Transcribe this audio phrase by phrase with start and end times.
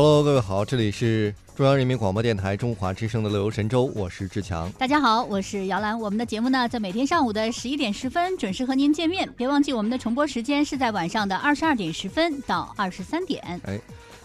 [0.00, 4.70] Hello，各位好，这里是中央人民广播电台中华之声的乐游神州，我是志强。
[4.78, 5.98] 大家好，我是姚兰。
[5.98, 9.28] 我们的节目呢，在每天上午的十一点十分准时和您见面。
[9.36, 13.42] 别忘记我们的重播时间是在晚上的二十二点十分到二十三点。
[13.64, 13.80] 哎，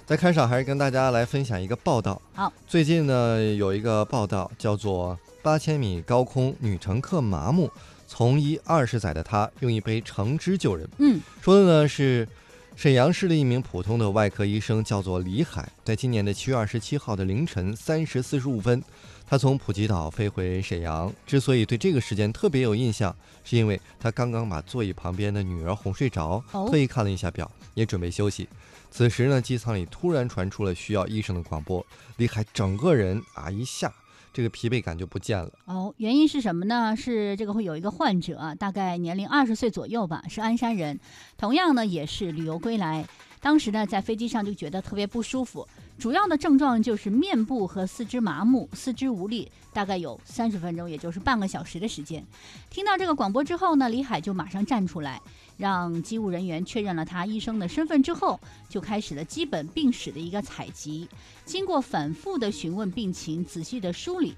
[0.05, 2.21] 在开场还是跟大家来分享一个报道。
[2.35, 7.67] 好，最近呢有一个报道叫做“八千米高空女乘客麻木，
[8.05, 10.87] 从医二十载的她用一杯橙汁救人”。
[10.99, 12.27] 嗯，说的呢是。
[12.75, 18.83] 沈阳市的一名普通的外科医生叫做李海，在今年的七月二十七号的凌晨三时四十五分，
[19.25, 21.13] 他从普吉岛飞回沈阳。
[21.25, 28.49] 之所以对这个时间特别有印象，是因为他刚刚把座椅旁边的女儿哄睡着，特意看了一下表，也准备休息。
[28.91, 31.85] 此时呢，机舱里突然传出了需要医生的广播，
[32.17, 33.93] 李海整个人啊一下。
[34.33, 36.95] 这个疲惫感就不见了哦，原因是什么呢？
[36.95, 40.99] 是这个会有一个患者，大概年龄二十岁左右吧，是鞍山人，
[41.37, 43.05] 同样呢也是旅游归来，
[43.39, 45.67] 当时呢在飞机上就觉得特别不舒服。
[45.97, 52.25] 主要的症状就是面部和四肢麻木、四肢无力，大概有三十分钟，也就是半个小时的时间。
[52.69, 55.21] 听到这个广播之后呢，李海就马上站出来，
[55.55, 61.07] 让机务人员确认了他医生的身份之后，就开始了基本病史的一个采集。
[61.45, 64.35] 经过反复的询问病情，仔细的梳理，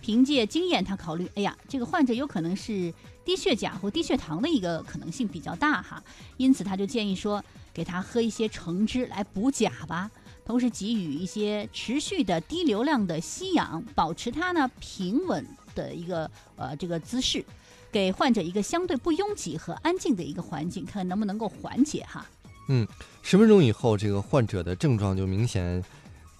[0.00, 6.00] 凭借经验，他考虑，哎呀，这个患者有可能是低血钾或低血糖的一个可能性比较大哈，
[6.36, 10.08] 因此他就建议说，给他喝一些橙汁来补钾吧。
[10.48, 17.44] 同时给予一些持续的低流量的吸氧，保持它呢平稳的一个呃这个姿势，
[17.92, 22.24] 给患者一个相对不拥挤和安静的一个环境，看能不能够缓解哈。
[22.70, 22.88] 嗯，
[23.20, 25.84] 十分钟以后，这个患者的症状就明显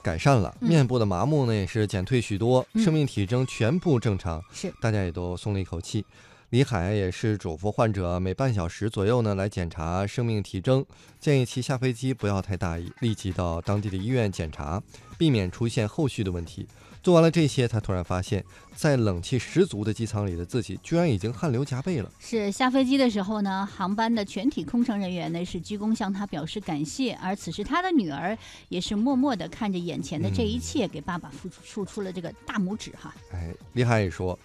[0.02, 4.72] 改善了，面部的麻木呢也是减退许多，生命体征全部正常，是。
[4.80, 6.02] 大家也都松了一口气。
[6.50, 10.82] 李海也是嘱咐患者每半小时左右呢来检查生命体征，
[11.20, 14.82] 建议其下飞机不要太大意，立即到当地的医院检查，
[15.18, 16.66] 避免出现后续的问题。
[17.02, 18.42] 做完了这些，他突然发现，
[18.74, 22.10] 在冷气十足的机舱里的自己居然已经汗流浃背了。
[22.18, 28.36] 是下飞机的时候呢，航班的全体空乘人员呢是鞠躬向他表示感谢，而此时他的女儿
[28.70, 33.14] 也是默默地看着眼前的这一切，给爸爸付出竖出了这个大拇指哈。
[33.32, 34.38] 哎，李海也说，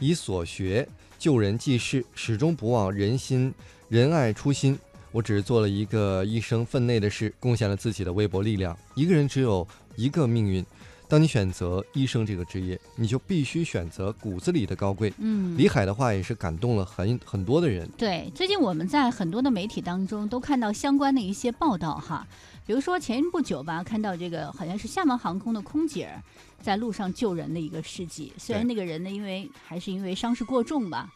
[0.00, 0.88] 以所学。
[1.18, 3.52] 救人济世，始终不忘人心、
[3.88, 4.76] 仁爱初心。
[5.12, 8.76] 我只是做了一个一生分内的事，贡献了自己的微薄力量。
[8.94, 9.66] 一个人只有
[9.96, 10.64] 一个命运，
[11.10, 15.12] 当你选择医生这个职业，你就必须选择骨子里的高贵。
[15.18, 17.90] 嗯，李海的话也是感动了很很多的人。
[17.98, 22.24] 对，最近我们在很多的媒体当中都看到相关的一些报道哈，
[22.64, 26.08] 比如说前不久吧，看到这个好像是厦门航空的空姐。
[26.62, 31.10] 在路上救人的一个事迹，虽然那个人呢，因为还是因为伤势过重吧，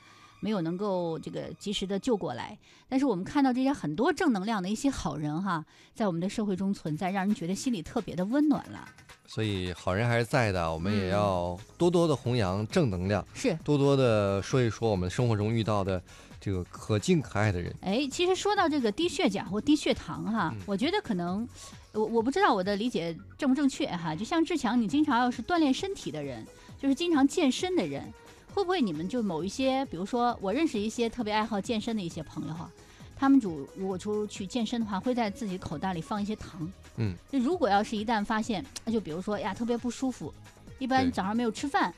[0.44, 8.86] 没有能够这个及时的救过来，但是我们看到这些很多正能量的一些好人哈，在我们的社会中存在，让人觉得心里特别的温暖了。
[9.26, 16.02] 所以好人还是在的，我们也要多多的弘扬正能量，是多多的说一说我们生活中遇到的
[16.38, 17.74] 这个可敬可爱的人。
[17.80, 21.48] 哎，其实说到这个低血钾或低血糖哈，我觉得可能。
[21.94, 26.44] 我我不知道我的理解正不正确哈，就像志强，你经常要是锻炼身体的人，
[26.76, 28.12] 就是经常健身的人，
[28.54, 32.70] 会不会你们就某一些，比如说我认识一些特别爱好健身的一些朋友哈，
[33.16, 40.32] 他们主如果出去健身的话，会在自己口袋里放一些糖，嗯，那如果要是一旦发现，那就比如说呀特别不舒服，
[40.78, 41.92] 一般早上没有吃饭，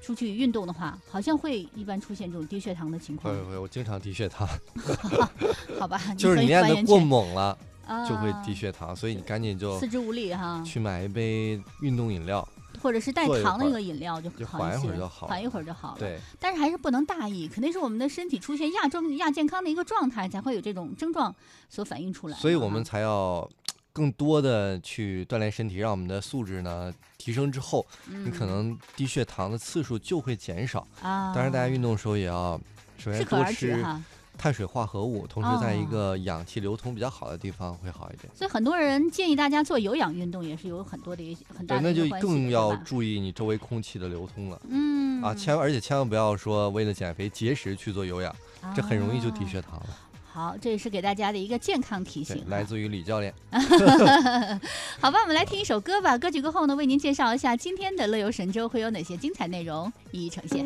[0.00, 3.34] 出去运动的话，好像会一般出现这种低血糖的情况。
[3.34, 4.48] 会会，我经常低血糖。
[5.78, 7.56] 好吧， 就是你练的过猛了。
[8.08, 12.48] 就会低血糖，所以你赶紧就四肢无力哈，去买一杯运动饮料，
[12.80, 15.98] 或者是带糖的一个饮料就缓一会儿就好，缓一会儿就好了。
[15.98, 21.34] 对，但是还是不能大意，肯定是我们的身体出现亚重亚健康的一个状态，才会有这种症状
[21.68, 22.36] 所反映出来。
[22.38, 23.48] 所以我们才要
[23.92, 31.34] 更多的去锻炼身体，让我们的素质呢提升之后，你可能低血糖的次数就会减少啊。
[31.34, 32.58] 当然，大家运动的时候也要
[32.96, 33.84] 首先多吃。
[34.40, 38.32] 碳水化合物，同时在一个氧气流通比较好的地方会好一点。
[38.34, 44.58] 所以很多人建议大家做有氧运动，也是有很多的一些很大的对，那就更要注意你周围空气的流通了。
[44.70, 48.34] 嗯啊，千而且千万不要说为了减肥节食去做有氧，
[48.74, 49.88] 这很容易就低血糖了。
[50.32, 53.34] 好，这也是给大家的一个健康提醒，来自于李教练。
[55.00, 56.16] 好吧，我们来听一首歌吧。
[56.16, 60.64] 歌曲过后呢，为您介绍一下今天的乐游神州会有哪些精彩内容一一呈现。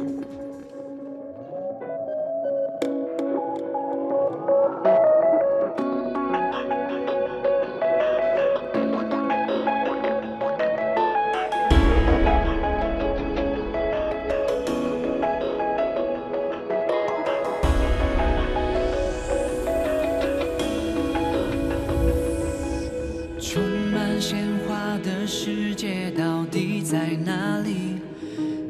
[25.36, 27.98] 世界到底在哪里？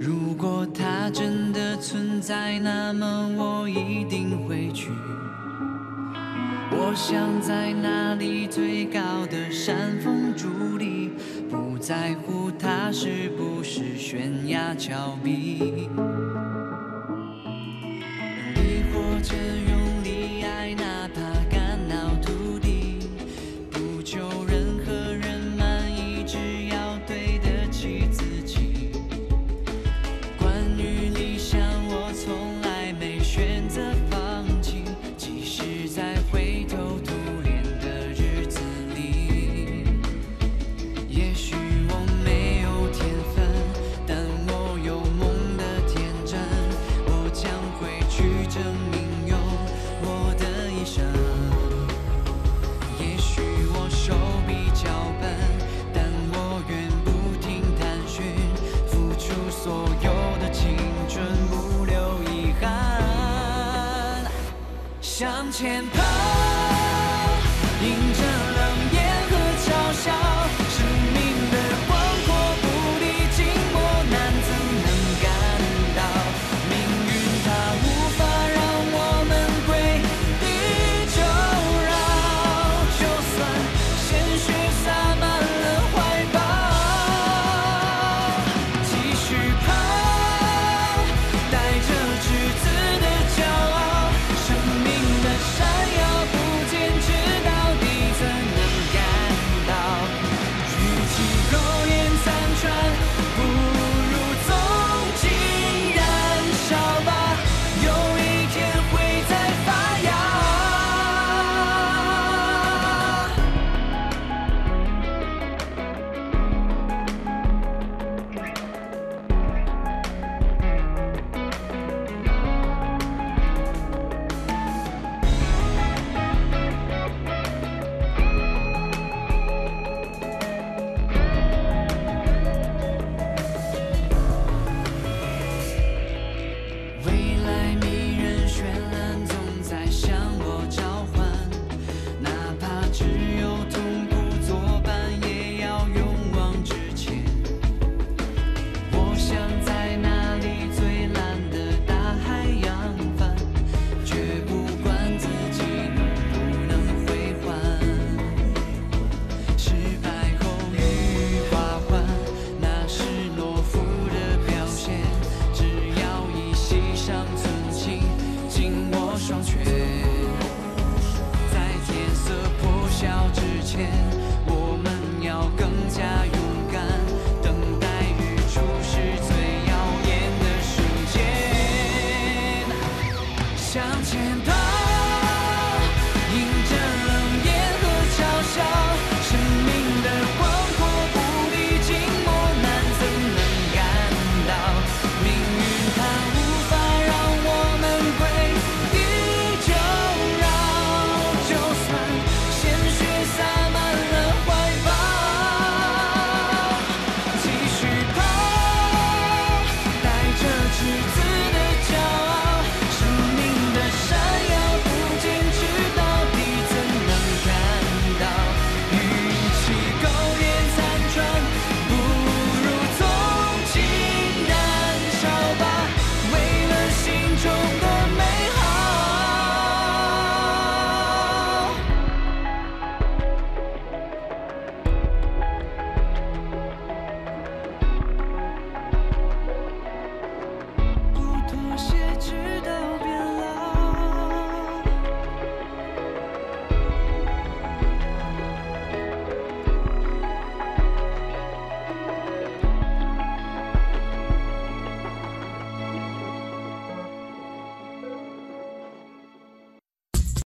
[0.00, 4.88] 如果它真的存在，那么我一定会去。
[6.70, 11.10] 我想在那里最高的山峰伫立，
[11.50, 15.90] 不在乎它是不是悬崖峭壁。
[18.24, 19.20] 用力或
[48.64, 49.36] 生命有
[50.00, 51.04] 我的一生
[52.98, 53.42] 也许
[53.74, 54.14] 我手
[54.46, 54.88] 比较
[55.20, 55.28] 笨
[55.92, 56.02] 但
[56.32, 58.24] 我愿不停探寻
[58.86, 60.78] 付出所有的青
[61.10, 64.32] 春不留遗憾。
[65.02, 66.02] 向前跑
[67.82, 68.33] 迎着
[84.04, 84.63] 鲜血